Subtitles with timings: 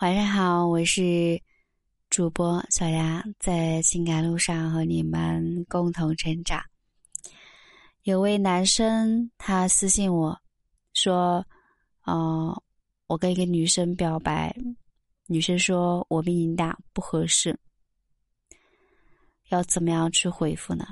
[0.00, 1.40] 晚上好，我是
[2.10, 6.60] 主播小杨，在情感路上和你们共同成长。
[8.02, 10.36] 有位男生他私信我
[10.94, 11.46] 说
[12.02, 12.60] ：“哦，
[13.06, 14.52] 我跟一个女生表白，
[15.28, 17.56] 女生说我比你大，不合适，
[19.50, 20.84] 要怎么样去回复呢？”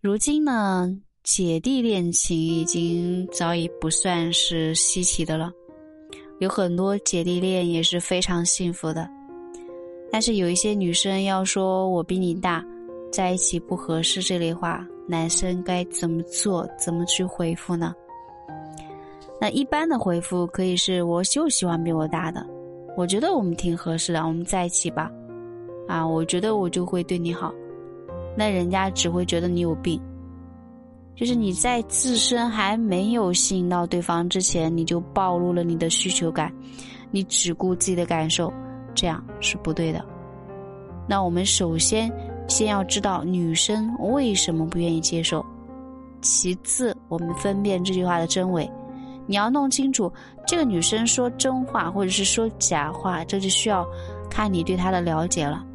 [0.00, 0.88] 如今呢，
[1.22, 5.52] 姐弟恋情已经早已不算是稀奇的了。
[6.40, 9.06] 有很多姐弟恋也是非常幸福的，
[10.10, 12.64] 但是有一些女生要说我比你大，
[13.12, 16.66] 在一起不合适这类话，男生该怎么做？
[16.78, 17.94] 怎么去回复呢？
[19.38, 22.46] 那一般的回复可以是我就喜欢比我大的，
[22.96, 25.12] 我觉得我们挺合适的，我们在一起吧。
[25.86, 27.52] 啊，我觉得我就会对你好，
[28.34, 30.00] 那人家只会觉得你有病。
[31.20, 36.50] 就是你在自身还没有吸引到对方之前，你就暴露了你的需求感，
[37.10, 38.50] 你只顾自己的感受，
[38.94, 40.02] 这样是不对的。
[41.06, 42.10] 那我们首先
[42.48, 45.44] 先要知道女生为什么不愿意接受，
[46.22, 48.66] 其次我们分辨这句话的真伪。
[49.26, 50.10] 你要弄清楚
[50.46, 53.86] 这个女生说真话或者是说假话，这就需要
[54.30, 55.66] 看你对她的了解了。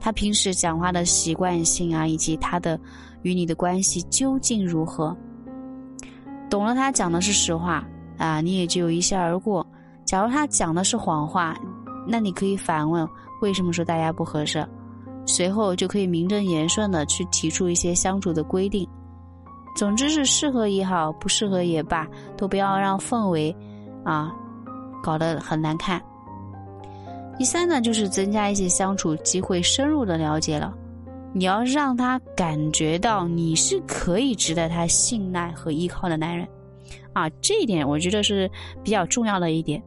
[0.00, 2.78] 他平时讲话的习惯性啊，以及他的。
[3.22, 5.14] 与你的关系究竟如何？
[6.48, 7.84] 懂了，他讲的是实话
[8.16, 9.66] 啊，你也就一笑而过。
[10.04, 11.56] 假如他讲的是谎话，
[12.06, 13.06] 那你可以反问
[13.42, 14.64] 为什么说大家不合适，
[15.26, 18.88] 随后就可以名正言顺的去提出一些相处的规定。
[19.74, 23.54] 总之是适合也好，不适合也罢，都不要让氛围
[24.04, 24.32] 啊
[25.02, 26.00] 搞得很难看。
[27.38, 30.74] 第三呢，就是增加一些相处机会，深入的了解了。
[31.32, 36.48] 你要让他感觉到你是可以值得他信赖和依靠的男人，
[37.12, 38.50] 啊，这一点我觉得是
[38.82, 39.80] 比较重要的一点。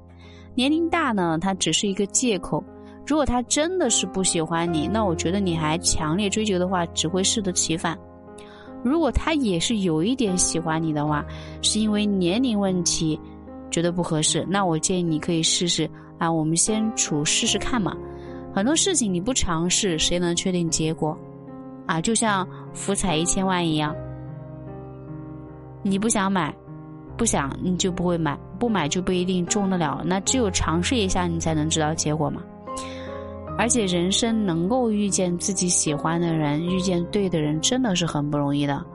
[0.56, 2.64] 年龄大呢，他只是一个借口。
[3.06, 7.98] 如果他真的是不喜欢你，那我觉得你还强烈追求的话，只会适得其反。
[8.84, 11.25] 如果他也是有一点喜欢你的话，
[11.62, 13.20] 是因为年龄问题
[13.70, 15.90] 觉得不合适，那我建议你可以试试
[16.22, 17.98] 啊，我们先处试试看嘛。
[18.54, 21.18] 很多事情你不尝试，谁能确定结果？
[21.88, 23.96] 啊，就像福彩一千万一样，
[25.81, 26.56] 你不想买，
[27.18, 30.04] 不想你就不会买，不买就不一定中得了。
[30.06, 32.44] 那只有尝试一下，你才能知道结果嘛。
[33.58, 38.86] 而且人生能够遇见自己喜欢的人，遇见对的人，真的是很不容易的。